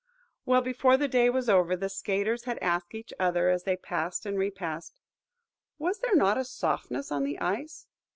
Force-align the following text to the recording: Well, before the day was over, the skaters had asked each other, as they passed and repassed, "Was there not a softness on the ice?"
Well, 0.47 0.61
before 0.61 0.97
the 0.97 1.07
day 1.07 1.29
was 1.29 1.47
over, 1.47 1.75
the 1.75 1.87
skaters 1.87 2.45
had 2.45 2.57
asked 2.57 2.95
each 2.95 3.13
other, 3.19 3.49
as 3.49 3.65
they 3.65 3.77
passed 3.77 4.25
and 4.25 4.35
repassed, 4.35 4.99
"Was 5.77 5.99
there 5.99 6.15
not 6.15 6.39
a 6.39 6.43
softness 6.43 7.11
on 7.11 7.23
the 7.23 7.37
ice?" 7.37 7.85